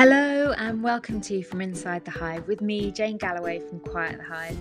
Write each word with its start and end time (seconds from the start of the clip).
Hello 0.00 0.52
and 0.52 0.82
welcome 0.82 1.20
to 1.20 1.42
From 1.42 1.60
Inside 1.60 2.06
the 2.06 2.10
Hive 2.10 2.48
with 2.48 2.62
me, 2.62 2.90
Jane 2.90 3.18
Galloway 3.18 3.60
from 3.60 3.80
Quiet 3.80 4.16
the 4.16 4.24
Hive. 4.24 4.56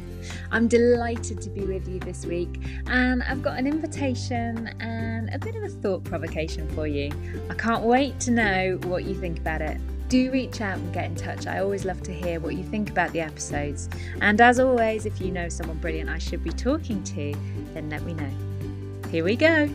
I'm 0.52 0.68
delighted 0.68 1.40
to 1.40 1.50
be 1.50 1.62
with 1.62 1.88
you 1.88 1.98
this 1.98 2.26
week 2.26 2.60
and 2.88 3.24
I've 3.24 3.42
got 3.42 3.58
an 3.58 3.66
invitation 3.66 4.68
and 4.82 5.34
a 5.34 5.40
bit 5.40 5.56
of 5.56 5.64
a 5.64 5.70
thought 5.70 6.04
provocation 6.04 6.68
for 6.76 6.88
you. 6.88 7.10
I 7.50 7.54
can't 7.54 7.86
wait 7.86 8.20
to 8.20 8.32
know 8.32 8.80
what 8.84 9.06
you 9.06 9.16
think 9.16 9.40
about 9.40 9.62
it. 9.62 9.78
Do 10.10 10.30
reach 10.30 10.60
out 10.60 10.78
and 10.78 10.94
get 10.94 11.06
in 11.06 11.16
touch. 11.16 11.48
I 11.48 11.60
always 11.60 11.86
love 11.86 12.04
to 12.04 12.14
hear 12.14 12.42
what 12.42 12.56
you 12.56 12.64
think 12.66 12.90
about 12.90 13.14
the 13.14 13.22
episodes. 13.22 13.88
And 14.20 14.42
as 14.42 14.60
always, 14.60 15.06
if 15.06 15.22
you 15.22 15.32
know 15.32 15.48
someone 15.48 15.78
brilliant 15.78 16.10
I 16.10 16.18
should 16.18 16.44
be 16.44 16.52
talking 16.52 17.02
to, 17.02 17.34
then 17.74 17.90
let 17.90 18.02
me 18.04 18.14
know. 18.14 19.10
Here 19.10 19.24
we 19.24 19.38
go. 19.38 19.70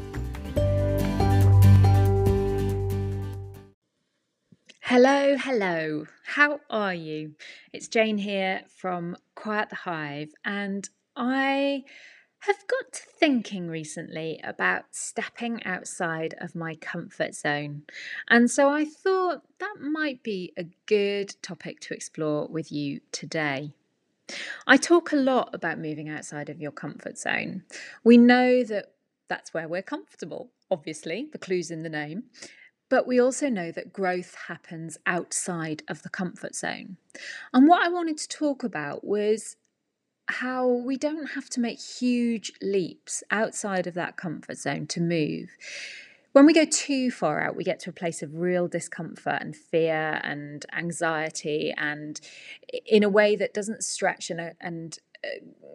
Hello, 4.97 5.37
hello. 5.37 6.07
How 6.23 6.61
are 6.71 6.95
you? 6.95 7.35
It's 7.73 7.89
Jane 7.89 8.19
here 8.19 8.63
from 8.69 9.17
Quiet 9.35 9.71
the 9.71 9.75
Hive, 9.75 10.33
and 10.45 10.89
I 11.17 11.83
have 12.39 12.65
got 12.69 12.93
to 12.93 13.03
thinking 13.03 13.67
recently 13.67 14.39
about 14.45 14.85
stepping 14.93 15.65
outside 15.65 16.37
of 16.39 16.55
my 16.55 16.77
comfort 16.77 17.35
zone. 17.35 17.83
And 18.29 18.49
so 18.49 18.69
I 18.69 18.85
thought 18.85 19.43
that 19.59 19.79
might 19.81 20.23
be 20.23 20.53
a 20.57 20.67
good 20.87 21.35
topic 21.43 21.81
to 21.81 21.95
explore 21.95 22.47
with 22.47 22.71
you 22.71 23.01
today. 23.11 23.73
I 24.65 24.77
talk 24.77 25.11
a 25.11 25.17
lot 25.17 25.53
about 25.53 25.81
moving 25.81 26.09
outside 26.09 26.49
of 26.49 26.61
your 26.61 26.71
comfort 26.71 27.19
zone. 27.19 27.65
We 28.05 28.17
know 28.17 28.63
that 28.63 28.93
that's 29.29 29.53
where 29.53 29.67
we're 29.67 29.83
comfortable, 29.83 30.53
obviously, 30.71 31.29
the 31.33 31.39
clue's 31.39 31.73
in 31.73 31.83
the 31.83 31.89
name. 31.89 32.25
But 32.95 33.09
we 33.09 33.21
also 33.21 33.49
know 33.49 33.73
that 33.73 33.93
growth 33.93 34.37
happens 34.47 34.99
outside 35.05 35.83
of 35.89 36.05
the 36.05 36.09
comfort 36.09 36.55
zone. 36.55 36.97
And 37.53 37.67
what 37.67 37.85
I 37.85 37.89
wanted 37.89 38.19
to 38.19 38.29
talk 38.29 38.63
about 38.63 39.03
was 39.03 39.57
how 40.29 40.69
we 40.69 40.97
don't 40.97 41.31
have 41.31 41.51
to 41.51 41.61
make 41.61 41.81
huge 41.81 42.53
leaps 42.63 43.25
outside 43.33 43.89
of 43.89 43.95
that 43.95 44.17
comfort 44.17 44.59
zone 44.59 44.87
to 44.87 45.01
move. 45.01 45.49
When 46.35 46.47
we 46.47 46.53
go 46.53 46.65
too 46.65 47.11
far 47.11 47.43
out, 47.43 47.57
we 47.57 47.65
get 47.65 47.81
to 47.81 47.91
a 47.91 47.93
place 47.93 48.23
of 48.23 48.37
real 48.37 48.69
discomfort 48.69 49.39
and 49.41 49.57
fear 49.57 50.21
and 50.23 50.65
anxiety, 50.73 51.75
and 51.77 52.21
in 52.87 53.03
a 53.03 53.09
way 53.09 53.35
that 53.35 53.53
doesn't 53.53 53.83
stretch 53.83 54.31
and, 54.31 54.55
and 54.61 54.93
mm, 54.93 54.99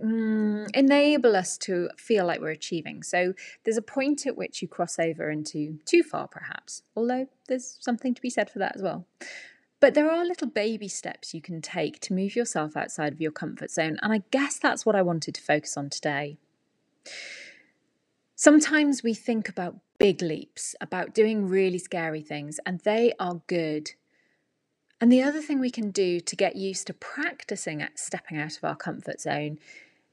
Mm, 0.03 0.69
enable 0.73 1.35
us 1.35 1.57
to 1.57 1.89
feel 1.97 2.25
like 2.25 2.39
we're 2.39 2.51
achieving. 2.51 3.03
So 3.03 3.33
there's 3.63 3.77
a 3.77 3.81
point 3.81 4.25
at 4.25 4.37
which 4.37 4.61
you 4.61 4.67
cross 4.67 4.97
over 4.97 5.29
into 5.29 5.79
too 5.85 6.03
far, 6.03 6.27
perhaps, 6.27 6.83
although 6.95 7.27
there's 7.49 7.77
something 7.81 8.13
to 8.13 8.21
be 8.21 8.29
said 8.29 8.49
for 8.49 8.59
that 8.59 8.75
as 8.75 8.81
well. 8.81 9.05
But 9.81 9.93
there 9.93 10.09
are 10.09 10.25
little 10.25 10.47
baby 10.47 10.87
steps 10.87 11.33
you 11.33 11.41
can 11.41 11.61
take 11.61 11.99
to 12.01 12.13
move 12.13 12.35
yourself 12.35 12.77
outside 12.77 13.13
of 13.13 13.21
your 13.21 13.31
comfort 13.31 13.71
zone, 13.71 13.97
and 14.01 14.13
I 14.13 14.23
guess 14.31 14.57
that's 14.57 14.85
what 14.85 14.95
I 14.95 15.01
wanted 15.01 15.35
to 15.35 15.41
focus 15.41 15.75
on 15.75 15.89
today. 15.89 16.37
Sometimes 18.35 19.03
we 19.03 19.13
think 19.13 19.49
about 19.49 19.79
big 19.97 20.21
leaps, 20.21 20.75
about 20.79 21.13
doing 21.13 21.47
really 21.47 21.77
scary 21.77 22.21
things, 22.21 22.59
and 22.65 22.79
they 22.81 23.13
are 23.19 23.41
good. 23.47 23.91
And 25.01 25.11
the 25.11 25.23
other 25.23 25.41
thing 25.41 25.59
we 25.59 25.71
can 25.71 25.91
do 25.91 26.19
to 26.19 26.35
get 26.35 26.55
used 26.55 26.87
to 26.87 26.93
practicing 26.93 27.81
at 27.81 27.97
stepping 27.97 28.37
out 28.37 28.57
of 28.57 28.63
our 28.63 28.75
comfort 28.75 29.21
zone 29.21 29.59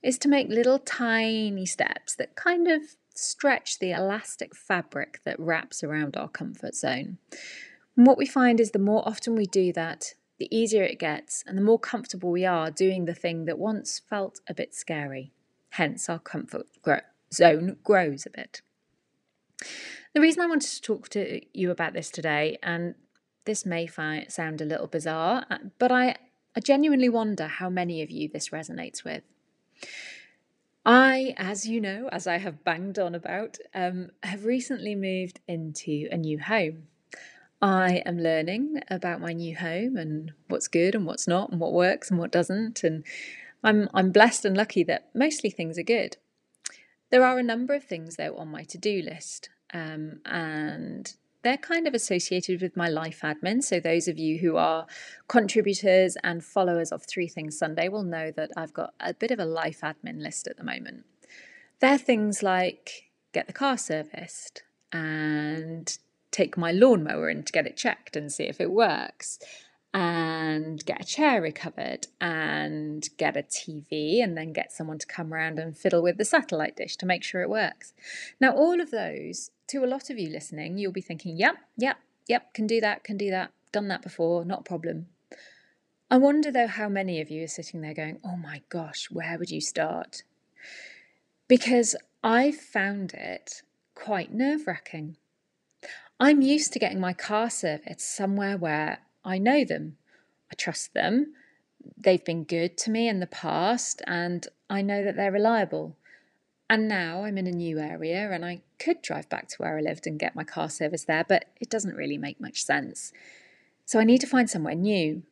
is 0.02 0.18
to 0.18 0.28
make 0.28 0.48
little 0.48 0.78
tiny 0.78 1.66
steps 1.66 2.14
that 2.14 2.36
kind 2.36 2.68
of 2.68 2.82
stretch 3.14 3.78
the 3.78 3.90
elastic 3.90 4.54
fabric 4.54 5.20
that 5.24 5.40
wraps 5.40 5.82
around 5.82 6.16
our 6.16 6.28
comfort 6.28 6.74
zone. 6.74 7.18
And 7.96 8.06
what 8.06 8.18
we 8.18 8.26
find 8.26 8.60
is 8.60 8.70
the 8.70 8.78
more 8.78 9.06
often 9.08 9.34
we 9.34 9.46
do 9.46 9.72
that, 9.72 10.14
the 10.38 10.54
easier 10.54 10.84
it 10.84 10.98
gets 10.98 11.42
and 11.46 11.56
the 11.56 11.62
more 11.62 11.78
comfortable 11.78 12.30
we 12.30 12.44
are 12.44 12.70
doing 12.70 13.06
the 13.06 13.14
thing 13.14 13.46
that 13.46 13.58
once 13.58 14.00
felt 14.08 14.40
a 14.46 14.54
bit 14.54 14.74
scary. 14.74 15.32
Hence, 15.70 16.08
our 16.08 16.18
comfort 16.18 16.66
zone 17.32 17.76
grows 17.82 18.26
a 18.26 18.30
bit. 18.30 18.60
The 20.14 20.20
reason 20.20 20.42
I 20.42 20.46
wanted 20.46 20.70
to 20.70 20.82
talk 20.82 21.08
to 21.10 21.40
you 21.52 21.70
about 21.70 21.92
this 21.92 22.10
today, 22.10 22.58
and 22.62 22.94
this 23.46 23.64
may 23.64 23.86
find, 23.86 24.30
sound 24.30 24.60
a 24.60 24.64
little 24.64 24.86
bizarre, 24.86 25.46
uh, 25.50 25.58
but 25.78 25.90
I, 25.90 26.16
I 26.54 26.60
genuinely 26.60 27.08
wonder 27.08 27.46
how 27.46 27.70
many 27.70 28.02
of 28.02 28.10
you 28.10 28.28
this 28.28 28.50
resonates 28.50 29.02
with. 29.04 29.22
I, 30.84 31.34
as 31.36 31.66
you 31.66 31.80
know, 31.80 32.08
as 32.12 32.28
I 32.28 32.38
have 32.38 32.62
banged 32.62 32.98
on 32.98 33.14
about, 33.14 33.58
um, 33.74 34.10
have 34.22 34.44
recently 34.44 34.94
moved 34.94 35.40
into 35.48 36.06
a 36.12 36.16
new 36.16 36.38
home. 36.38 36.86
I 37.60 38.02
am 38.06 38.18
learning 38.18 38.82
about 38.88 39.20
my 39.20 39.32
new 39.32 39.56
home 39.56 39.96
and 39.96 40.32
what's 40.48 40.68
good 40.68 40.94
and 40.94 41.06
what's 41.06 41.26
not, 41.26 41.50
and 41.50 41.58
what 41.58 41.72
works 41.72 42.10
and 42.10 42.20
what 42.20 42.30
doesn't. 42.30 42.84
And 42.84 43.02
I'm 43.64 43.88
I'm 43.94 44.12
blessed 44.12 44.44
and 44.44 44.56
lucky 44.56 44.84
that 44.84 45.08
mostly 45.14 45.50
things 45.50 45.78
are 45.78 45.82
good. 45.82 46.18
There 47.10 47.24
are 47.24 47.38
a 47.38 47.42
number 47.42 47.74
of 47.74 47.82
things 47.82 48.16
though 48.16 48.36
on 48.36 48.48
my 48.48 48.62
to-do 48.62 49.02
list, 49.02 49.48
um, 49.72 50.20
and 50.24 51.12
they're 51.46 51.56
kind 51.56 51.86
of 51.86 51.94
associated 51.94 52.60
with 52.60 52.76
my 52.76 52.88
life 52.88 53.20
admin. 53.22 53.62
So, 53.62 53.78
those 53.78 54.08
of 54.08 54.18
you 54.18 54.38
who 54.38 54.56
are 54.56 54.86
contributors 55.28 56.16
and 56.24 56.44
followers 56.44 56.90
of 56.90 57.04
Three 57.04 57.28
Things 57.28 57.56
Sunday 57.56 57.88
will 57.88 58.02
know 58.02 58.32
that 58.32 58.50
I've 58.56 58.72
got 58.72 58.94
a 58.98 59.14
bit 59.14 59.30
of 59.30 59.38
a 59.38 59.44
life 59.44 59.82
admin 59.82 60.20
list 60.20 60.48
at 60.48 60.56
the 60.56 60.64
moment. 60.64 61.04
They're 61.78 61.98
things 61.98 62.42
like 62.42 63.10
get 63.32 63.46
the 63.46 63.52
car 63.52 63.78
serviced 63.78 64.64
and 64.92 65.96
take 66.32 66.56
my 66.56 66.72
lawnmower 66.72 67.30
in 67.30 67.44
to 67.44 67.52
get 67.52 67.66
it 67.66 67.76
checked 67.76 68.16
and 68.16 68.32
see 68.32 68.44
if 68.44 68.60
it 68.60 68.72
works 68.72 69.38
and 69.94 70.84
get 70.84 71.00
a 71.00 71.04
chair 71.04 71.40
recovered 71.40 72.06
and 72.20 73.08
get 73.16 73.36
a 73.36 73.42
TV 73.42 74.22
and 74.22 74.36
then 74.36 74.52
get 74.52 74.72
someone 74.72 74.98
to 74.98 75.06
come 75.06 75.32
around 75.32 75.58
and 75.58 75.76
fiddle 75.76 76.02
with 76.02 76.18
the 76.18 76.24
satellite 76.24 76.76
dish 76.76 76.96
to 76.96 77.06
make 77.06 77.22
sure 77.22 77.40
it 77.40 77.48
works. 77.48 77.94
Now, 78.40 78.52
all 78.52 78.80
of 78.80 78.90
those, 78.90 79.50
to 79.68 79.84
a 79.84 79.86
lot 79.86 80.10
of 80.10 80.18
you 80.18 80.28
listening, 80.28 80.76
you'll 80.76 80.92
be 80.92 81.00
thinking, 81.00 81.36
yep, 81.36 81.56
yep, 81.76 81.96
yep, 82.28 82.52
can 82.52 82.66
do 82.66 82.80
that, 82.80 83.04
can 83.04 83.16
do 83.16 83.30
that, 83.30 83.52
done 83.72 83.88
that 83.88 84.02
before, 84.02 84.44
not 84.44 84.60
a 84.60 84.64
problem. 84.64 85.06
I 86.10 86.18
wonder 86.18 86.52
though 86.52 86.68
how 86.68 86.88
many 86.88 87.20
of 87.20 87.30
you 87.30 87.44
are 87.44 87.48
sitting 87.48 87.80
there 87.80 87.94
going, 87.94 88.18
oh 88.22 88.36
my 88.36 88.62
gosh, 88.68 89.08
where 89.10 89.38
would 89.38 89.50
you 89.50 89.60
start? 89.60 90.22
Because 91.48 91.96
I 92.22 92.52
found 92.52 93.14
it 93.14 93.62
quite 93.94 94.32
nerve 94.32 94.66
wracking. 94.66 95.16
I'm 96.20 96.42
used 96.42 96.72
to 96.72 96.78
getting 96.78 97.00
my 97.00 97.12
car 97.12 97.50
serviced 97.50 98.14
somewhere 98.14 98.56
where 98.56 98.98
I 99.26 99.38
know 99.38 99.64
them, 99.64 99.98
I 100.50 100.54
trust 100.54 100.94
them, 100.94 101.34
they've 101.96 102.24
been 102.24 102.44
good 102.44 102.78
to 102.78 102.90
me 102.90 103.08
in 103.08 103.20
the 103.20 103.26
past, 103.26 104.00
and 104.06 104.46
I 104.70 104.82
know 104.82 105.04
that 105.04 105.16
they're 105.16 105.32
reliable. 105.32 105.96
And 106.68 106.88
now 106.88 107.24
I'm 107.24 107.38
in 107.38 107.46
a 107.46 107.52
new 107.52 107.78
area 107.78 108.30
and 108.32 108.44
I 108.44 108.62
could 108.78 109.00
drive 109.00 109.28
back 109.28 109.48
to 109.48 109.56
where 109.58 109.78
I 109.78 109.80
lived 109.80 110.06
and 110.06 110.18
get 110.18 110.34
my 110.34 110.42
car 110.42 110.68
service 110.68 111.04
there, 111.04 111.24
but 111.28 111.44
it 111.60 111.70
doesn't 111.70 111.94
really 111.94 112.18
make 112.18 112.40
much 112.40 112.64
sense. 112.64 113.12
So 113.84 114.00
I 114.00 114.04
need 114.04 114.20
to 114.22 114.26
find 114.26 114.50
somewhere 114.50 114.74
new. 114.74 115.22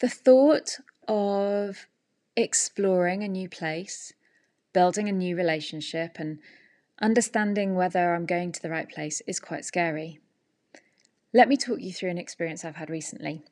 The 0.00 0.08
thought 0.08 0.78
of 1.06 1.86
exploring 2.36 3.22
a 3.22 3.28
new 3.28 3.48
place, 3.48 4.12
building 4.72 5.08
a 5.08 5.12
new 5.12 5.36
relationship, 5.36 6.16
and 6.18 6.40
understanding 7.00 7.76
whether 7.76 8.14
I'm 8.14 8.26
going 8.26 8.50
to 8.50 8.60
the 8.62 8.70
right 8.70 8.88
place 8.88 9.22
is 9.28 9.38
quite 9.38 9.64
scary. 9.64 10.18
Let 11.36 11.50
me 11.50 11.58
talk 11.58 11.82
you 11.82 11.92
through 11.92 12.08
an 12.08 12.16
experience 12.16 12.64
I've 12.64 12.76
had 12.76 12.88
recently. 12.88 13.42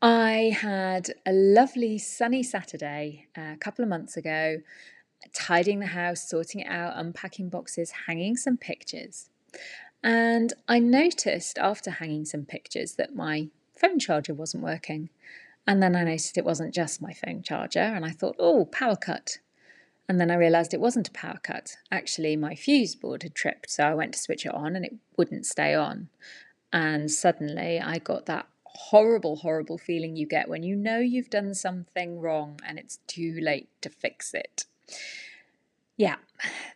I 0.00 0.56
had 0.56 1.10
a 1.26 1.32
lovely 1.32 1.98
sunny 1.98 2.44
Saturday 2.44 3.26
uh, 3.36 3.54
a 3.54 3.56
couple 3.56 3.82
of 3.82 3.88
months 3.88 4.16
ago, 4.16 4.58
tidying 5.34 5.80
the 5.80 5.86
house, 5.86 6.30
sorting 6.30 6.60
it 6.60 6.68
out, 6.68 6.92
unpacking 6.94 7.48
boxes, 7.48 7.90
hanging 8.06 8.36
some 8.36 8.56
pictures. 8.56 9.28
And 10.04 10.52
I 10.68 10.78
noticed 10.78 11.58
after 11.58 11.90
hanging 11.90 12.24
some 12.24 12.44
pictures 12.44 12.92
that 12.94 13.12
my 13.12 13.48
phone 13.74 13.98
charger 13.98 14.32
wasn't 14.32 14.62
working. 14.62 15.10
And 15.66 15.82
then 15.82 15.96
I 15.96 16.04
noticed 16.04 16.38
it 16.38 16.44
wasn't 16.44 16.72
just 16.72 17.02
my 17.02 17.12
phone 17.12 17.42
charger, 17.42 17.80
and 17.80 18.04
I 18.04 18.10
thought, 18.10 18.36
oh, 18.38 18.66
power 18.66 18.94
cut. 18.94 19.38
And 20.10 20.20
then 20.20 20.32
I 20.32 20.34
realised 20.34 20.74
it 20.74 20.80
wasn't 20.80 21.06
a 21.06 21.12
power 21.12 21.38
cut. 21.40 21.76
Actually, 21.92 22.34
my 22.34 22.56
fuse 22.56 22.96
board 22.96 23.22
had 23.22 23.32
tripped, 23.32 23.70
so 23.70 23.84
I 23.84 23.94
went 23.94 24.12
to 24.14 24.18
switch 24.18 24.44
it 24.44 24.52
on 24.52 24.74
and 24.74 24.84
it 24.84 24.96
wouldn't 25.16 25.46
stay 25.46 25.72
on. 25.72 26.08
And 26.72 27.08
suddenly 27.08 27.78
I 27.78 27.98
got 27.98 28.26
that 28.26 28.48
horrible, 28.64 29.36
horrible 29.36 29.78
feeling 29.78 30.16
you 30.16 30.26
get 30.26 30.48
when 30.48 30.64
you 30.64 30.74
know 30.74 30.98
you've 30.98 31.30
done 31.30 31.54
something 31.54 32.18
wrong 32.18 32.58
and 32.66 32.76
it's 32.76 32.98
too 33.06 33.38
late 33.40 33.68
to 33.82 33.88
fix 33.88 34.34
it. 34.34 34.64
Yeah, 35.96 36.16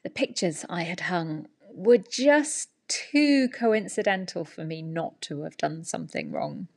the 0.04 0.10
pictures 0.10 0.64
I 0.70 0.84
had 0.84 1.00
hung 1.00 1.48
were 1.72 1.98
just 1.98 2.69
too 2.87 3.48
coincidental 3.48 4.44
for 4.44 4.64
me 4.64 4.80
not 4.80 5.20
to 5.22 5.42
have 5.42 5.56
done 5.56 5.82
something 5.82 6.30
wrong. 6.30 6.69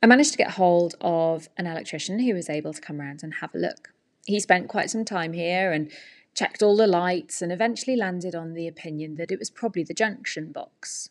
I 0.00 0.06
managed 0.06 0.30
to 0.30 0.38
get 0.38 0.52
hold 0.52 0.94
of 1.00 1.48
an 1.56 1.66
electrician 1.66 2.20
who 2.20 2.32
was 2.32 2.48
able 2.48 2.72
to 2.72 2.80
come 2.80 3.00
around 3.00 3.24
and 3.24 3.34
have 3.40 3.52
a 3.56 3.58
look 3.58 3.92
he 4.26 4.38
spent 4.40 4.68
quite 4.68 4.90
some 4.90 5.04
time 5.04 5.32
here 5.32 5.72
and 5.72 5.90
checked 6.34 6.62
all 6.62 6.76
the 6.76 6.86
lights 6.86 7.42
and 7.42 7.52
eventually 7.52 7.96
landed 7.96 8.34
on 8.34 8.54
the 8.54 8.68
opinion 8.68 9.16
that 9.16 9.30
it 9.30 9.38
was 9.38 9.50
probably 9.50 9.84
the 9.84 9.94
junction 9.94 10.52
box. 10.52 11.10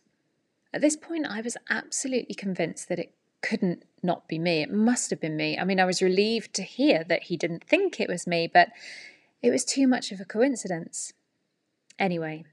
At 0.73 0.81
this 0.81 0.95
point, 0.95 1.27
I 1.27 1.41
was 1.41 1.57
absolutely 1.69 2.35
convinced 2.35 2.89
that 2.89 2.99
it 2.99 3.13
couldn't 3.41 3.83
not 4.01 4.27
be 4.27 4.39
me. 4.39 4.61
It 4.61 4.71
must 4.71 5.09
have 5.09 5.19
been 5.19 5.35
me. 5.35 5.57
I 5.57 5.63
mean, 5.63 5.79
I 5.79 5.85
was 5.85 6.01
relieved 6.01 6.53
to 6.55 6.63
hear 6.63 7.03
that 7.03 7.23
he 7.23 7.37
didn't 7.37 7.63
think 7.65 7.99
it 7.99 8.09
was 8.09 8.25
me, 8.25 8.49
but 8.51 8.69
it 9.41 9.51
was 9.51 9.65
too 9.65 9.87
much 9.87 10.11
of 10.11 10.19
a 10.19 10.25
coincidence. 10.25 11.13
Anyway, 11.99 12.45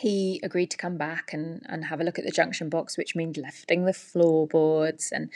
he 0.00 0.40
agreed 0.42 0.70
to 0.70 0.76
come 0.76 0.96
back 0.96 1.32
and, 1.32 1.62
and 1.68 1.86
have 1.86 2.00
a 2.00 2.04
look 2.04 2.18
at 2.18 2.24
the 2.24 2.30
junction 2.30 2.68
box, 2.68 2.96
which 2.96 3.16
means 3.16 3.36
lifting 3.36 3.84
the 3.84 3.92
floorboards. 3.92 5.12
And 5.12 5.30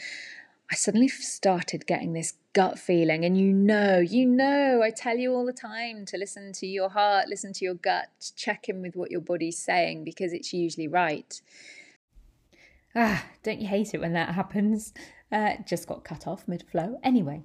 I 0.70 0.75
suddenly 0.75 1.08
started 1.08 1.87
getting 1.87 2.12
this 2.12 2.34
gut 2.52 2.79
feeling. 2.79 3.25
And 3.25 3.38
you 3.38 3.52
know, 3.52 3.99
you 3.99 4.26
know, 4.26 4.82
I 4.82 4.91
tell 4.91 5.17
you 5.17 5.32
all 5.32 5.47
the 5.47 5.52
time 5.52 6.05
to 6.06 6.17
listen 6.17 6.52
to 6.55 6.67
your 6.67 6.88
heart, 6.88 7.29
listen 7.29 7.52
to 7.55 7.64
your 7.64 7.75
gut, 7.75 8.32
check 8.37 8.69
in 8.69 8.82
with 8.82 8.97
what 8.97 9.11
your 9.11 9.20
body's 9.20 9.58
saying 9.58 10.05
because 10.05 10.32
it's 10.32 10.52
usually 10.52 10.88
right. 10.88 11.41
Ah, 12.94 13.25
don't 13.43 13.61
you 13.61 13.69
hate 13.69 13.94
it 13.94 14.00
when 14.00 14.14
that 14.14 14.35
happens? 14.35 14.93
Uh, 15.31 15.55
just 15.64 15.87
got 15.87 16.05
cut 16.05 16.26
off 16.26 16.49
mid 16.49 16.64
flow. 16.70 16.99
Anyway, 17.05 17.43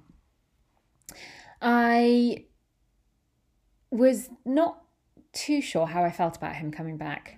I 1.62 2.46
was 3.90 4.28
not 4.44 4.82
too 5.32 5.60
sure 5.60 5.86
how 5.86 6.02
I 6.02 6.10
felt 6.10 6.36
about 6.36 6.56
him 6.56 6.72
coming 6.72 6.96
back. 6.96 7.36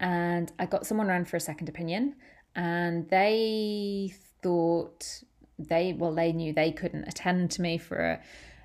And 0.00 0.50
I 0.58 0.66
got 0.66 0.86
someone 0.86 1.08
around 1.08 1.28
for 1.28 1.36
a 1.36 1.40
second 1.40 1.68
opinion, 1.68 2.16
and 2.56 3.08
they 3.10 4.14
thought 4.42 5.22
they, 5.58 5.92
well, 5.92 6.14
they 6.14 6.32
knew 6.32 6.52
they 6.52 6.72
couldn't 6.72 7.08
attend 7.08 7.50
to 7.52 7.62
me 7.62 7.78
for 7.78 7.96
a, 7.96 8.20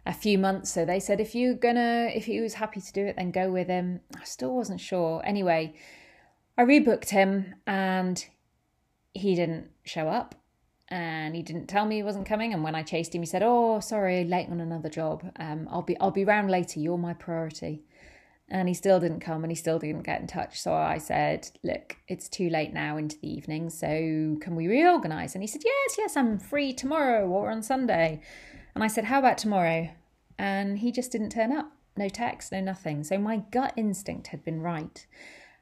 a 0.05 0.13
few 0.13 0.37
months. 0.37 0.71
So 0.71 0.85
they 0.85 0.99
said, 0.99 1.19
if 1.19 1.35
you're 1.35 1.53
gonna, 1.53 2.09
if 2.13 2.25
he 2.25 2.41
was 2.41 2.55
happy 2.55 2.81
to 2.81 2.93
do 2.93 3.05
it, 3.05 3.15
then 3.17 3.31
go 3.31 3.51
with 3.51 3.67
him. 3.67 4.01
I 4.19 4.23
still 4.23 4.55
wasn't 4.55 4.81
sure. 4.81 5.21
Anyway, 5.25 5.75
I 6.57 6.63
rebooked 6.63 7.09
him, 7.09 7.55
and 7.65 8.25
he 9.13 9.35
didn't 9.35 9.69
show 9.83 10.07
up 10.07 10.35
and 10.89 11.35
he 11.35 11.41
didn't 11.41 11.67
tell 11.67 11.85
me 11.85 11.97
he 11.97 12.03
wasn't 12.03 12.25
coming 12.25 12.53
and 12.53 12.63
when 12.63 12.75
i 12.75 12.81
chased 12.81 13.13
him 13.13 13.21
he 13.21 13.25
said 13.25 13.43
oh 13.43 13.79
sorry 13.79 14.23
late 14.23 14.49
on 14.49 14.59
another 14.59 14.89
job 14.89 15.23
um, 15.37 15.67
i'll 15.71 15.81
be 15.81 15.97
i'll 15.99 16.11
be 16.11 16.25
round 16.25 16.49
later 16.49 16.79
you're 16.79 16.97
my 16.97 17.13
priority 17.13 17.83
and 18.51 18.67
he 18.67 18.73
still 18.73 18.99
didn't 18.99 19.19
come 19.19 19.43
and 19.43 19.51
he 19.51 19.55
still 19.55 19.79
didn't 19.79 20.03
get 20.03 20.21
in 20.21 20.27
touch. 20.27 20.59
So 20.59 20.73
i 20.73 20.97
said 20.97 21.49
look 21.63 21.97
it's 22.07 22.29
too 22.29 22.49
late 22.49 22.73
now 22.73 22.97
into 22.97 23.17
the 23.19 23.31
evening 23.31 23.69
so 23.69 23.87
can 24.41 24.55
we 24.55 24.67
reorganize? 24.67 25.35
And 25.35 25.43
he 25.43 25.47
said 25.47 25.61
yes 25.63 25.95
yes 25.97 26.17
i'm 26.17 26.39
free 26.39 26.73
tomorrow 26.73 27.27
or 27.27 27.51
on 27.51 27.61
sunday. 27.63 28.21
And 28.75 28.83
i 28.83 28.87
said 28.87 29.05
how 29.05 29.19
about 29.19 29.37
tomorrow? 29.37 29.89
And 30.37 30.79
he 30.79 30.91
just 30.91 31.11
didn't 31.11 31.31
turn 31.31 31.51
up. 31.51 31.71
No 31.97 32.09
text 32.09 32.51
no 32.51 32.61
nothing. 32.61 33.03
So 33.03 33.17
my 33.17 33.37
gut 33.51 33.73
instinct 33.75 34.27
had 34.27 34.43
been 34.43 34.61
right. 34.61 35.05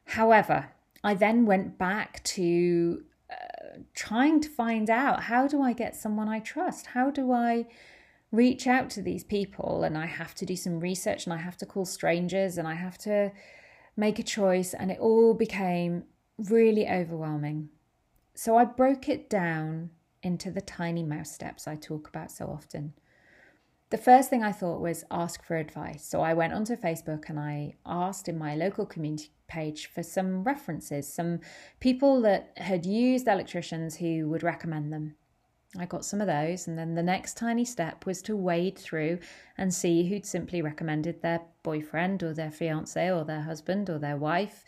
However 0.06 0.72
i 1.04 1.14
then 1.14 1.46
went 1.46 1.78
back 1.78 2.24
to 2.24 3.04
uh, 3.30 3.80
trying 3.94 4.40
to 4.40 4.50
find 4.50 4.90
out 4.90 5.24
how 5.24 5.48
do 5.48 5.62
I 5.62 5.74
get 5.74 5.96
someone 5.96 6.30
I 6.30 6.40
trust? 6.40 6.88
How 6.88 7.12
do 7.12 7.34
I 7.34 7.66
reach 8.32 8.68
out 8.68 8.90
to 8.92 9.02
these 9.02 9.24
people? 9.24 9.84
And 9.84 9.98
I 9.98 10.06
have 10.06 10.36
to 10.36 10.46
do 10.46 10.56
some 10.56 10.80
research 10.80 11.26
and 11.26 11.34
I 11.34 11.38
have 11.38 11.58
to 11.58 11.66
call 11.66 11.86
strangers 11.86 12.58
and 12.58 12.68
I 12.68 12.76
have 12.76 12.98
to 13.00 13.32
make 13.96 14.20
a 14.20 14.24
choice. 14.24 14.74
And 14.74 14.92
it 14.92 15.00
all 15.00 15.34
became 15.34 16.04
really 16.38 16.88
overwhelming. 16.88 17.70
So 18.36 18.58
I 18.58 18.66
broke 18.66 19.10
it 19.10 19.30
down 19.30 19.90
into 20.22 20.52
the 20.52 20.62
tiny 20.62 21.04
mouse 21.04 21.32
steps 21.32 21.68
I 21.68 21.76
talk 21.76 22.08
about 22.08 22.32
so 22.32 22.48
often. 22.48 22.94
The 23.90 23.98
first 23.98 24.30
thing 24.30 24.44
I 24.44 24.52
thought 24.52 24.82
was 24.82 25.06
ask 25.10 25.44
for 25.44 25.56
advice. 25.56 26.06
So 26.06 26.20
I 26.22 26.34
went 26.34 26.54
onto 26.54 26.76
Facebook 26.76 27.30
and 27.30 27.40
I 27.40 27.76
asked 27.86 28.28
in 28.28 28.38
my 28.38 28.54
local 28.54 28.86
community 28.86 29.32
page 29.48 29.88
for 29.88 30.04
some 30.04 30.44
references, 30.44 31.12
some 31.12 31.40
people 31.80 32.22
that 32.22 32.52
had 32.58 32.86
used 32.86 33.28
electricians 33.28 33.96
who 33.96 34.28
would 34.28 34.44
recommend 34.44 34.92
them. 34.92 35.16
I 35.80 35.86
got 35.86 36.06
some 36.06 36.22
of 36.22 36.28
those, 36.28 36.68
and 36.68 36.78
then 36.78 36.96
the 36.96 37.04
next 37.04 37.38
tiny 37.38 37.66
step 37.66 38.06
was 38.06 38.22
to 38.24 38.36
wade 38.36 38.78
through 38.78 39.20
and 39.58 39.74
see 39.74 40.08
who'd 40.08 40.26
simply 40.26 40.62
recommended 40.62 41.22
their 41.22 41.42
boyfriend 41.64 42.24
or 42.24 42.34
their 42.34 42.52
fiance 42.52 43.12
or 43.12 43.24
their 43.24 43.42
husband 43.42 43.90
or 43.90 44.00
their 44.00 44.18
wife, 44.18 44.64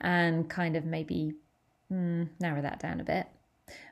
and 0.00 0.48
kind 0.48 0.76
of 0.76 0.84
maybe 0.84 1.34
hmm, 1.88 2.24
narrow 2.40 2.62
that 2.62 2.80
down 2.80 3.00
a 3.00 3.04
bit. 3.04 3.26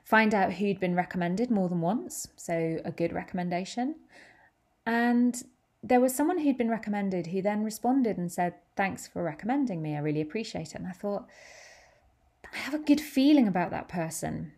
Find 0.03 0.33
out 0.33 0.53
who'd 0.53 0.79
been 0.79 0.95
recommended 0.95 1.51
more 1.51 1.69
than 1.69 1.81
once, 1.81 2.27
so 2.35 2.79
a 2.83 2.91
good 2.91 3.13
recommendation. 3.13 3.95
And 4.85 5.41
there 5.83 6.01
was 6.01 6.15
someone 6.15 6.39
who'd 6.39 6.57
been 6.57 6.69
recommended 6.69 7.27
who 7.27 7.41
then 7.41 7.63
responded 7.63 8.17
and 8.17 8.31
said, 8.31 8.55
Thanks 8.75 9.07
for 9.07 9.23
recommending 9.23 9.81
me. 9.81 9.95
I 9.95 9.99
really 9.99 10.21
appreciate 10.21 10.69
it. 10.69 10.75
And 10.75 10.87
I 10.87 10.91
thought, 10.91 11.27
I 12.53 12.57
have 12.57 12.73
a 12.73 12.79
good 12.79 13.01
feeling 13.01 13.47
about 13.47 13.71
that 13.71 13.87
person. 13.87 14.53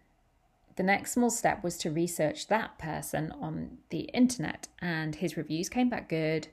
The 0.80 0.84
next 0.84 1.12
small 1.12 1.30
step 1.30 1.62
was 1.62 1.78
to 1.80 1.92
research 1.92 2.48
that 2.48 2.78
person 2.78 3.34
on 3.34 3.80
the 3.90 4.04
internet, 4.14 4.70
and 4.80 5.14
his 5.14 5.36
reviews 5.36 5.68
came 5.68 5.90
back 5.90 6.08
good. 6.08 6.48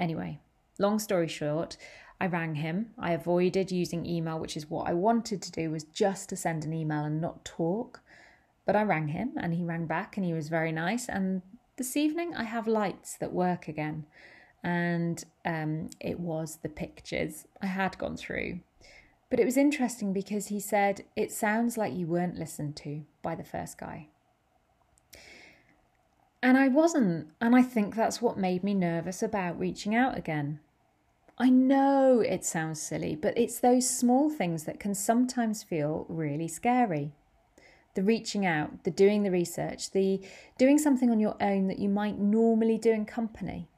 Anyway, 0.00 0.40
long 0.80 0.98
story 0.98 1.28
short, 1.28 1.76
I 2.20 2.26
rang 2.26 2.56
him. 2.56 2.90
I 2.98 3.12
avoided 3.12 3.70
using 3.70 4.04
email, 4.04 4.40
which 4.40 4.56
is 4.56 4.68
what 4.68 4.88
I 4.88 4.94
wanted 4.94 5.42
to 5.42 5.52
do, 5.52 5.70
was 5.70 5.84
just 5.84 6.28
to 6.30 6.36
send 6.36 6.64
an 6.64 6.72
email 6.72 7.04
and 7.04 7.20
not 7.20 7.44
talk. 7.44 8.00
But 8.66 8.74
I 8.74 8.82
rang 8.82 9.06
him 9.06 9.34
and 9.36 9.54
he 9.54 9.62
rang 9.62 9.86
back 9.86 10.16
and 10.16 10.26
he 10.26 10.32
was 10.32 10.48
very 10.48 10.72
nice. 10.72 11.08
And 11.08 11.42
this 11.76 11.96
evening 11.96 12.34
I 12.34 12.42
have 12.42 12.66
lights 12.66 13.16
that 13.18 13.32
work 13.32 13.68
again. 13.68 14.06
And 14.64 15.22
um, 15.44 15.90
it 16.00 16.18
was 16.18 16.56
the 16.64 16.68
pictures 16.68 17.46
I 17.60 17.66
had 17.66 17.96
gone 17.96 18.16
through. 18.16 18.58
But 19.30 19.38
it 19.38 19.44
was 19.44 19.56
interesting 19.56 20.12
because 20.12 20.48
he 20.48 20.58
said, 20.58 21.04
It 21.14 21.30
sounds 21.30 21.78
like 21.78 21.94
you 21.94 22.08
weren't 22.08 22.40
listened 22.40 22.74
to 22.78 23.04
by 23.22 23.34
the 23.34 23.44
first 23.44 23.78
guy. 23.78 24.08
And 26.42 26.58
I 26.58 26.68
wasn't. 26.68 27.28
And 27.40 27.54
I 27.54 27.62
think 27.62 27.94
that's 27.94 28.20
what 28.20 28.36
made 28.36 28.64
me 28.64 28.74
nervous 28.74 29.22
about 29.22 29.58
reaching 29.58 29.94
out 29.94 30.18
again. 30.18 30.60
I 31.38 31.48
know 31.48 32.20
it 32.20 32.44
sounds 32.44 32.82
silly, 32.82 33.16
but 33.16 33.36
it's 33.38 33.58
those 33.58 33.88
small 33.88 34.28
things 34.28 34.64
that 34.64 34.80
can 34.80 34.94
sometimes 34.94 35.62
feel 35.62 36.06
really 36.08 36.48
scary 36.48 37.12
the 37.94 38.02
reaching 38.02 38.46
out, 38.46 38.84
the 38.84 38.90
doing 38.90 39.22
the 39.22 39.30
research, 39.30 39.90
the 39.90 40.20
doing 40.58 40.78
something 40.78 41.10
on 41.10 41.20
your 41.20 41.36
own 41.40 41.68
that 41.68 41.78
you 41.78 41.88
might 41.88 42.18
normally 42.18 42.78
do 42.78 42.90
in 42.90 43.04
company. 43.04 43.68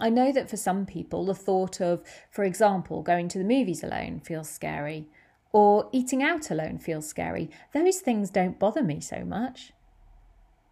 I 0.00 0.10
know 0.10 0.30
that 0.30 0.48
for 0.48 0.56
some 0.56 0.86
people, 0.86 1.24
the 1.24 1.34
thought 1.34 1.80
of, 1.80 2.04
for 2.30 2.44
example, 2.44 3.02
going 3.02 3.28
to 3.28 3.38
the 3.38 3.44
movies 3.44 3.82
alone 3.82 4.20
feels 4.20 4.48
scary, 4.48 5.08
or 5.52 5.88
eating 5.92 6.22
out 6.22 6.50
alone 6.50 6.78
feels 6.78 7.08
scary. 7.08 7.50
Those 7.72 7.98
things 7.98 8.30
don't 8.30 8.58
bother 8.58 8.82
me 8.82 9.00
so 9.00 9.24
much. 9.24 9.72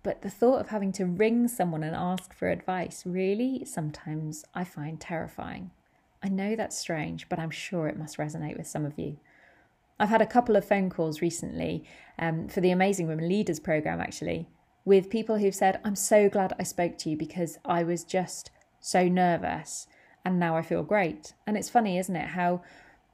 But 0.02 0.22
the 0.22 0.30
thought 0.30 0.60
of 0.60 0.68
having 0.68 0.92
to 0.92 1.06
ring 1.06 1.48
someone 1.48 1.82
and 1.82 1.96
ask 1.96 2.32
for 2.32 2.48
advice 2.48 3.02
really 3.04 3.64
sometimes 3.64 4.44
I 4.54 4.64
find 4.64 5.00
terrifying. 5.00 5.72
I 6.22 6.28
know 6.28 6.56
that's 6.56 6.78
strange, 6.78 7.28
but 7.28 7.38
I'm 7.38 7.50
sure 7.50 7.88
it 7.88 7.98
must 7.98 8.18
resonate 8.18 8.56
with 8.56 8.66
some 8.66 8.84
of 8.84 8.98
you. 8.98 9.18
I've 9.98 10.10
had 10.10 10.22
a 10.22 10.26
couple 10.26 10.56
of 10.56 10.64
phone 10.64 10.90
calls 10.90 11.22
recently 11.22 11.84
um, 12.18 12.48
for 12.48 12.60
the 12.60 12.70
Amazing 12.70 13.08
Women 13.08 13.28
Leaders 13.28 13.58
program, 13.58 14.00
actually, 14.00 14.46
with 14.84 15.10
people 15.10 15.38
who've 15.38 15.54
said, 15.54 15.80
I'm 15.84 15.96
so 15.96 16.28
glad 16.28 16.52
I 16.58 16.62
spoke 16.64 16.98
to 16.98 17.10
you 17.10 17.16
because 17.16 17.58
I 17.64 17.82
was 17.82 18.04
just 18.04 18.50
so 18.80 19.08
nervous 19.08 19.88
and 20.24 20.38
now 20.38 20.56
I 20.56 20.62
feel 20.62 20.82
great. 20.82 21.34
And 21.46 21.56
it's 21.56 21.70
funny, 21.70 21.98
isn't 21.98 22.16
it? 22.16 22.28
How 22.28 22.62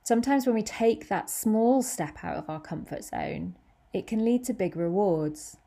sometimes 0.03 0.47
when 0.47 0.55
we 0.55 0.63
take 0.63 1.09
that 1.09 1.31
small 1.31 1.83
step 1.83 2.19
out 2.23 2.37
of 2.37 2.49
our 2.49 2.61
comfort 2.61 3.05
zone, 3.05 3.57
it 3.93 4.07
can 4.07 4.25
lead 4.25 4.45
to 4.45 4.53
big 4.53 4.77
rewards. 4.77 5.59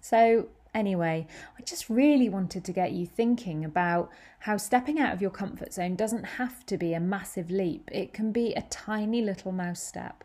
So, 0.00 0.48
anyway, 0.74 1.26
I 1.58 1.62
just 1.62 1.90
really 1.90 2.28
wanted 2.28 2.64
to 2.64 2.72
get 2.72 2.92
you 2.92 3.06
thinking 3.06 3.64
about 3.64 4.10
how 4.40 4.56
stepping 4.56 4.98
out 4.98 5.12
of 5.12 5.20
your 5.20 5.30
comfort 5.30 5.74
zone 5.74 5.96
doesn't 5.96 6.24
have 6.24 6.64
to 6.66 6.78
be 6.78 6.94
a 6.94 7.00
massive 7.00 7.50
leap, 7.50 7.90
it 7.92 8.12
can 8.12 8.32
be 8.32 8.54
a 8.54 8.62
tiny 8.62 9.22
little 9.22 9.52
mouse 9.52 9.82
step. 9.82 10.24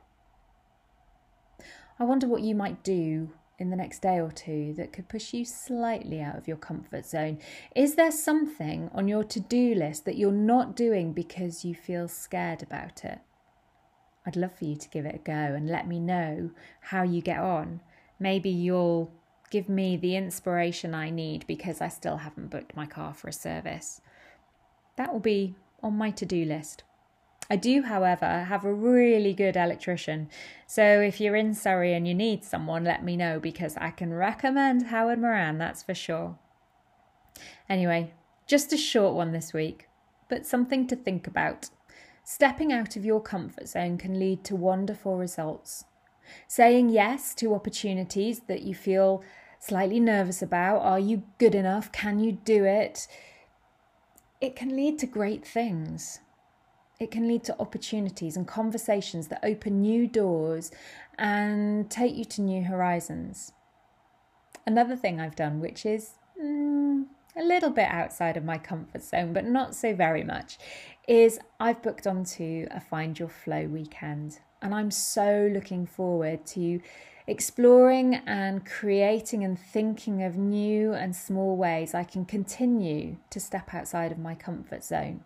I 2.00 2.04
wonder 2.04 2.28
what 2.28 2.42
you 2.42 2.56
might 2.56 2.84
do 2.84 3.32
in 3.58 3.70
the 3.70 3.76
next 3.76 4.02
day 4.02 4.20
or 4.20 4.32
two 4.32 4.74
that 4.74 4.92
could 4.92 5.08
push 5.08 5.34
you 5.34 5.46
slightly 5.46 6.22
out 6.22 6.38
of 6.38 6.48
your 6.48 6.58
comfort 6.58 7.06
zone. 7.06 7.40
Is 7.76 7.96
there 7.96 8.12
something 8.12 8.90
on 8.94 9.08
your 9.08 9.24
to 9.24 9.40
do 9.40 9.74
list 9.74 10.06
that 10.06 10.18
you're 10.18 10.32
not 10.32 10.76
doing 10.76 11.14
because 11.14 11.64
you 11.64 11.74
feel 11.74 12.08
scared 12.08 12.62
about 12.62 13.06
it? 13.06 13.20
I'd 14.26 14.36
love 14.36 14.56
for 14.58 14.66
you 14.66 14.76
to 14.76 14.90
give 14.90 15.06
it 15.06 15.16
a 15.16 15.20
go 15.20 15.32
and 15.32 15.70
let 15.70 15.88
me 15.88 16.00
know 16.00 16.52
how 16.82 17.04
you 17.04 17.22
get 17.22 17.40
on. 17.40 17.82
Maybe 18.20 18.50
you'll 18.50 19.12
give 19.52 19.70
me 19.70 19.96
the 19.96 20.16
inspiration 20.16 20.96
I 20.96 21.10
need 21.10 21.46
because 21.48 21.80
I 21.80 21.88
still 21.90 22.18
haven't 22.18 22.50
booked 22.50 22.76
my 22.76 22.86
car 22.86 23.14
for 23.14 23.28
a 23.28 23.34
service. 23.34 24.02
That 24.98 25.14
will 25.14 25.20
be 25.20 25.56
on 25.84 25.94
my 25.94 26.12
to 26.12 26.26
do 26.26 26.44
list. 26.44 26.84
I 27.50 27.56
do, 27.56 27.84
however, 27.84 28.46
have 28.46 28.66
a 28.66 28.74
really 28.74 29.34
good 29.34 29.56
electrician. 29.56 30.30
So 30.66 31.00
if 31.02 31.22
you're 31.22 31.36
in 31.36 31.54
Surrey 31.54 31.94
and 31.94 32.08
you 32.08 32.16
need 32.16 32.44
someone, 32.44 32.84
let 32.84 33.04
me 33.04 33.16
know 33.16 33.40
because 33.40 33.78
I 33.78 33.92
can 33.92 34.14
recommend 34.14 34.88
Howard 34.88 35.20
Moran, 35.20 35.60
that's 35.60 35.84
for 35.84 35.94
sure. 35.94 36.40
Anyway, 37.70 38.14
just 38.48 38.74
a 38.74 38.78
short 38.78 39.14
one 39.16 39.32
this 39.32 39.54
week, 39.54 39.88
but 40.28 40.46
something 40.46 40.88
to 40.88 40.96
think 40.96 41.28
about. 41.28 41.70
Stepping 42.24 42.74
out 42.74 42.96
of 42.96 43.06
your 43.06 43.22
comfort 43.22 43.68
zone 43.68 44.00
can 44.00 44.20
lead 44.20 44.44
to 44.46 44.56
wonderful 44.56 45.16
results. 45.16 45.86
Saying 46.48 46.90
yes 46.90 47.36
to 47.36 47.54
opportunities 47.54 48.42
that 48.48 48.64
you 48.64 48.74
feel 48.74 49.24
slightly 49.60 50.00
nervous 50.00 50.42
about. 50.42 50.80
Are 50.80 51.00
you 51.00 51.22
good 51.38 51.54
enough? 51.54 51.92
Can 51.92 52.20
you 52.20 52.32
do 52.32 52.66
it? 52.66 53.08
It 54.42 54.56
can 54.56 54.76
lead 54.76 54.98
to 55.00 55.06
great 55.06 55.46
things. 55.46 56.20
It 57.00 57.12
can 57.12 57.28
lead 57.28 57.44
to 57.46 57.60
opportunities 57.60 58.38
and 58.38 58.48
conversations 58.48 59.28
that 59.28 59.44
open 59.44 59.82
new 59.82 60.08
doors 60.08 60.72
and 61.18 61.90
take 61.90 62.16
you 62.16 62.26
to 62.26 62.42
new 62.42 62.64
horizons. 62.64 63.52
Another 64.66 64.96
thing 64.96 65.20
I've 65.20 65.36
done, 65.36 65.60
which 65.60 65.86
is 65.86 66.14
mm, 66.42 67.06
a 67.36 67.44
little 67.44 67.70
bit 67.70 67.90
outside 67.90 68.38
of 68.38 68.46
my 68.46 68.58
comfort 68.58 69.04
zone, 69.04 69.34
but 69.34 69.46
not 69.46 69.76
so 69.76 69.94
very 69.94 70.24
much, 70.24 70.58
is 71.08 71.40
I've 71.60 71.82
booked 71.82 72.08
onto 72.08 72.68
a 72.72 72.80
Find 72.80 73.20
Your 73.20 73.30
Flow 73.30 73.66
weekend. 73.66 74.40
And 74.62 74.74
I'm 74.74 74.90
so 74.90 75.50
looking 75.54 75.86
forward 75.86 76.46
to 76.48 76.80
exploring 77.28 78.16
and 78.26 78.66
creating 78.66 79.44
and 79.44 79.60
thinking 79.60 80.24
of 80.24 80.38
new 80.38 80.94
and 80.94 81.16
small 81.16 81.56
ways 81.58 81.94
I 81.94 82.04
can 82.04 82.26
continue 82.26 83.18
to 83.32 83.40
step 83.40 83.74
outside 83.74 84.12
of 84.12 84.18
my 84.18 84.34
comfort 84.34 84.84
zone. 84.84 85.24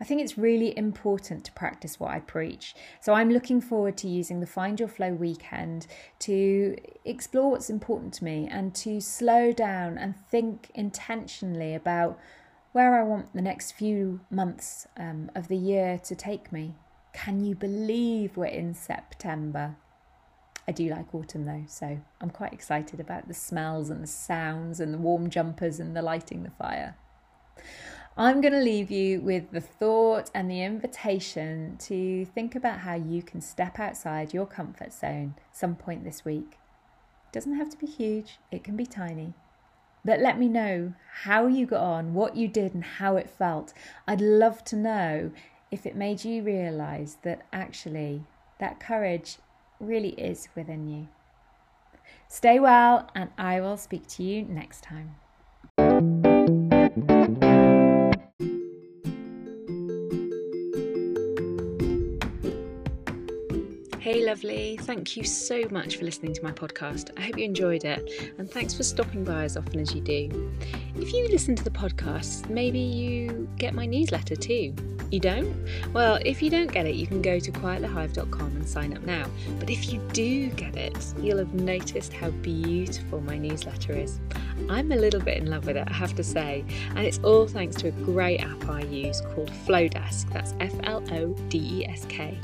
I 0.00 0.04
think 0.04 0.22
it's 0.22 0.38
really 0.38 0.76
important 0.78 1.44
to 1.44 1.52
practice 1.52 2.00
what 2.00 2.10
I 2.10 2.20
preach. 2.20 2.74
So 3.00 3.12
I'm 3.12 3.30
looking 3.30 3.60
forward 3.60 3.98
to 3.98 4.08
using 4.08 4.40
the 4.40 4.46
Find 4.46 4.80
Your 4.80 4.88
Flow 4.88 5.12
weekend 5.12 5.86
to 6.20 6.76
explore 7.04 7.50
what's 7.50 7.68
important 7.68 8.14
to 8.14 8.24
me 8.24 8.48
and 8.50 8.74
to 8.76 9.00
slow 9.02 9.52
down 9.52 9.98
and 9.98 10.14
think 10.30 10.70
intentionally 10.74 11.74
about 11.74 12.18
where 12.72 12.98
I 12.98 13.02
want 13.02 13.34
the 13.34 13.42
next 13.42 13.72
few 13.72 14.20
months 14.30 14.86
um, 14.96 15.30
of 15.34 15.48
the 15.48 15.56
year 15.56 15.98
to 16.04 16.14
take 16.14 16.50
me. 16.50 16.76
Can 17.12 17.44
you 17.44 17.54
believe 17.54 18.36
we're 18.36 18.46
in 18.46 18.72
September? 18.72 19.76
I 20.66 20.72
do 20.72 20.88
like 20.88 21.14
autumn 21.14 21.44
though, 21.44 21.64
so 21.66 22.00
I'm 22.20 22.30
quite 22.30 22.54
excited 22.54 23.00
about 23.00 23.28
the 23.28 23.34
smells 23.34 23.90
and 23.90 24.02
the 24.02 24.06
sounds 24.06 24.80
and 24.80 24.94
the 24.94 24.98
warm 24.98 25.28
jumpers 25.28 25.78
and 25.78 25.94
the 25.94 26.02
lighting 26.02 26.44
the 26.44 26.50
fire. 26.50 26.96
I'm 28.20 28.42
going 28.42 28.52
to 28.52 28.60
leave 28.60 28.90
you 28.90 29.22
with 29.22 29.50
the 29.50 29.62
thought 29.62 30.30
and 30.34 30.50
the 30.50 30.62
invitation 30.62 31.78
to 31.78 32.26
think 32.26 32.54
about 32.54 32.80
how 32.80 32.94
you 32.94 33.22
can 33.22 33.40
step 33.40 33.80
outside 33.80 34.34
your 34.34 34.44
comfort 34.44 34.92
zone 34.92 35.36
some 35.52 35.74
point 35.74 36.04
this 36.04 36.22
week. 36.22 36.58
It 37.30 37.32
doesn't 37.32 37.56
have 37.56 37.70
to 37.70 37.78
be 37.78 37.86
huge, 37.86 38.38
it 38.52 38.62
can 38.62 38.76
be 38.76 38.84
tiny. 38.84 39.32
But 40.04 40.20
let 40.20 40.38
me 40.38 40.48
know 40.48 40.92
how 41.22 41.46
you 41.46 41.64
got 41.64 41.80
on, 41.80 42.12
what 42.12 42.36
you 42.36 42.46
did, 42.46 42.74
and 42.74 42.84
how 42.84 43.16
it 43.16 43.30
felt. 43.30 43.72
I'd 44.06 44.20
love 44.20 44.64
to 44.64 44.76
know 44.76 45.30
if 45.70 45.86
it 45.86 45.96
made 45.96 46.22
you 46.22 46.42
realize 46.42 47.16
that 47.22 47.46
actually 47.54 48.24
that 48.58 48.80
courage 48.80 49.38
really 49.80 50.10
is 50.10 50.50
within 50.54 50.86
you. 50.86 51.08
Stay 52.28 52.60
well, 52.60 53.08
and 53.14 53.30
I 53.38 53.62
will 53.62 53.78
speak 53.78 54.06
to 54.08 54.22
you 54.22 54.42
next 54.42 54.82
time. 54.82 55.14
Lovely. 64.30 64.76
Thank 64.82 65.16
you 65.16 65.24
so 65.24 65.64
much 65.72 65.96
for 65.96 66.04
listening 66.04 66.32
to 66.34 66.44
my 66.44 66.52
podcast. 66.52 67.10
I 67.16 67.22
hope 67.22 67.36
you 67.36 67.44
enjoyed 67.44 67.84
it, 67.84 68.32
and 68.38 68.48
thanks 68.48 68.72
for 68.72 68.84
stopping 68.84 69.24
by 69.24 69.42
as 69.42 69.56
often 69.56 69.80
as 69.80 69.92
you 69.92 70.00
do. 70.00 70.52
If 70.94 71.12
you 71.12 71.26
listen 71.26 71.56
to 71.56 71.64
the 71.64 71.70
podcast, 71.70 72.48
maybe 72.48 72.78
you 72.78 73.48
get 73.56 73.74
my 73.74 73.86
newsletter 73.86 74.36
too. 74.36 74.72
You 75.10 75.18
don't? 75.18 75.52
Well, 75.92 76.20
if 76.24 76.42
you 76.42 76.48
don't 76.48 76.70
get 76.70 76.86
it, 76.86 76.94
you 76.94 77.08
can 77.08 77.20
go 77.20 77.40
to 77.40 77.50
quietthehive.com 77.50 78.54
and 78.54 78.68
sign 78.68 78.96
up 78.96 79.02
now. 79.02 79.26
But 79.58 79.68
if 79.68 79.92
you 79.92 79.98
do 80.12 80.48
get 80.50 80.76
it, 80.76 80.96
you'll 81.20 81.38
have 81.38 81.52
noticed 81.52 82.12
how 82.12 82.30
beautiful 82.30 83.20
my 83.22 83.36
newsletter 83.36 83.94
is. 83.94 84.20
I'm 84.68 84.92
a 84.92 84.96
little 84.96 85.20
bit 85.20 85.38
in 85.38 85.50
love 85.50 85.66
with 85.66 85.76
it, 85.76 85.88
I 85.88 85.92
have 85.92 86.14
to 86.16 86.24
say, 86.24 86.64
and 86.90 86.98
it's 86.98 87.18
all 87.18 87.46
thanks 87.46 87.76
to 87.76 87.88
a 87.88 87.90
great 87.90 88.38
app 88.38 88.68
I 88.68 88.82
use 88.82 89.20
called 89.20 89.50
Flodesk. 89.66 90.32
That's 90.32 90.54
F 90.60 90.72
L 90.84 91.02
O 91.12 91.28
D 91.48 91.58
E 91.58 91.86
S 91.86 92.04
K. 92.08 92.38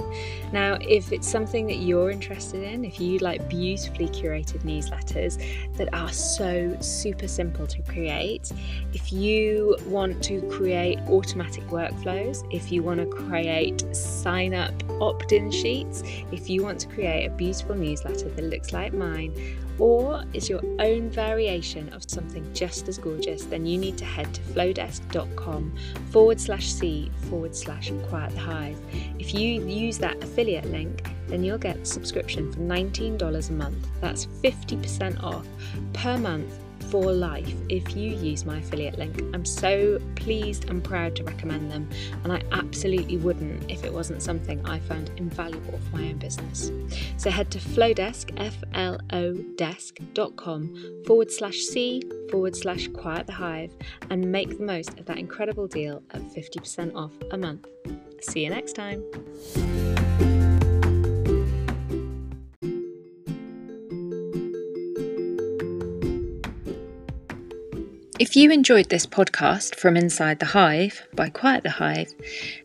Now, 0.53 0.79
if 0.81 1.13
it's 1.13 1.29
something 1.29 1.67
that 1.67 1.77
you're 1.77 2.11
interested 2.11 2.63
in, 2.63 2.85
if 2.85 3.01
you 3.01 3.19
like 3.19 3.49
beautifully 3.49 4.09
curated 4.09 4.61
newsletters 4.61 5.43
that 5.77 5.93
are 5.93 6.13
so 6.13 6.77
super 6.81 7.29
simple 7.29 7.67
to 7.67 7.83
create, 7.83 8.53
if 8.93 9.13
you 9.13 9.77
want 9.87 10.23
to 10.25 10.41
create 10.51 10.99
automatic 11.09 11.65
workflows, 11.69 12.47
if 12.53 12.71
you 12.73 12.83
want 12.83 13.01
to 13.01 13.07
create 13.07 13.85
sign 13.95 14.55
up 14.55 14.73
opt 15.01 15.33
in 15.33 15.51
sheets, 15.51 16.03
if 16.33 16.49
you 16.49 16.63
want 16.63 16.81
to 16.81 16.89
create 16.89 17.27
a 17.27 17.31
beautiful 17.31 17.75
newsletter 17.75 18.29
that 18.29 18.45
looks 18.45 18.73
like 18.73 18.93
mine, 18.93 19.33
or 19.79 20.25
is 20.33 20.49
your 20.49 20.63
own 20.79 21.11
variation 21.11 21.93
of 21.93 22.09
something 22.09 22.49
just 22.55 22.89
as 22.89 22.99
gorgeous, 22.99 23.45
then 23.45 23.67
you 23.67 23.79
need 23.79 23.99
to 23.99 24.05
head 24.05 24.33
to 24.35 24.41
flodesk.com 24.43 25.77
forward 26.11 26.41
slash 26.41 26.73
C 26.73 27.11
forward 27.29 27.55
slash 27.55 27.93
quiet 28.09 28.33
the 28.33 28.41
hive. 28.41 28.79
If 29.19 29.35
you 29.35 29.63
use 29.67 29.99
that 29.99 30.23
affiliate 30.23 30.67
link, 30.67 31.09
then 31.29 31.43
you'll 31.45 31.59
get 31.59 31.77
a 31.77 31.85
subscription 31.85 32.53
for 32.53 32.61
$19 32.61 33.49
a 33.49 33.53
month. 33.53 33.89
That's 34.01 34.27
50% 34.27 35.23
off 35.23 35.47
per 35.93 36.17
month 36.17 36.53
for 36.91 37.13
life 37.13 37.53
if 37.69 37.97
you 37.97 38.11
use 38.11 38.45
my 38.45 38.59
affiliate 38.59 38.99
link. 38.99 39.21
I'm 39.35 39.45
so 39.45 39.99
pleased 40.15 40.69
and 40.69 40.83
proud 40.83 41.17
to 41.17 41.25
recommend 41.25 41.71
them, 41.71 41.89
and 42.25 42.33
I 42.33 42.43
absolutely 42.53 43.17
wouldn't 43.17 43.71
if 43.71 43.85
it 43.85 43.93
wasn't 43.93 44.23
something 44.23 44.65
I 44.67 44.79
found 44.81 45.11
invaluable 45.17 45.79
for 45.79 45.97
my 45.97 46.09
own 46.09 46.19
business. 46.19 46.71
So 47.17 47.31
head 47.31 47.51
to 47.53 47.59
Flodesk, 47.59 48.33
F 48.37 48.57
L 48.75 48.99
O 49.13 49.35
desk.com 49.57 51.03
forward 51.07 51.31
slash 51.31 51.59
C 51.59 52.03
forward 52.31 52.57
slash 52.57 52.89
quiet 52.89 53.27
the 53.27 53.33
hive 53.33 53.73
and 54.11 54.31
make 54.31 54.59
the 54.59 54.65
most 54.65 54.99
of 54.99 55.07
that 55.07 55.19
incredible 55.19 55.67
deal 55.67 56.03
at 56.11 56.23
50% 56.23 56.95
off 56.95 57.13
a 57.31 57.39
month. 57.39 57.67
See 58.21 58.45
you 58.45 58.51
next 58.51 58.73
time. 58.75 59.05
If 68.19 68.35
you 68.35 68.51
enjoyed 68.51 68.89
this 68.89 69.05
podcast 69.05 69.75
from 69.75 69.95
Inside 69.95 70.39
the 70.39 70.47
Hive 70.47 71.07
by 71.15 71.29
Quiet 71.29 71.65
the 71.65 71.71
Hive, 71.71 72.15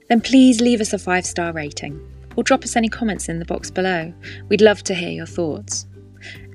then 0.08 0.22
please 0.22 0.62
leave 0.62 0.80
us 0.80 0.94
a 0.94 0.98
five 0.98 1.26
star 1.26 1.52
rating 1.52 2.00
or 2.38 2.44
drop 2.44 2.64
us 2.64 2.78
any 2.78 2.88
comments 2.88 3.28
in 3.28 3.38
the 3.38 3.44
box 3.44 3.70
below. 3.70 4.14
We'd 4.48 4.62
love 4.62 4.82
to 4.84 4.94
hear 4.94 5.10
your 5.10 5.26
thoughts. 5.26 5.88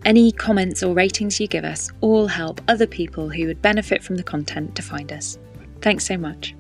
Any 0.07 0.33
comments 0.33 0.83
or 0.83 0.95
ratings 0.95 1.39
you 1.39 1.47
give 1.47 1.65
us 1.65 1.91
all 2.01 2.27
help 2.27 2.63
other 2.69 2.87
people 2.87 3.29
who 3.29 3.47
would 3.47 3.61
benefit 3.61 4.03
from 4.03 4.17
the 4.17 4.23
content 4.23 4.75
to 4.77 4.83
find 4.83 5.13
us. 5.13 5.39
Thanks 5.83 6.07
so 6.07 6.17
much. 6.17 6.55